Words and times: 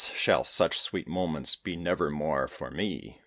shall 0.15 0.43
such 0.43 0.79
sweet 0.79 1.07
moments 1.07 1.55
be 1.55 1.75
never 1.75 2.09
more 2.09 2.47
for 2.47 2.71
me? 2.71 3.19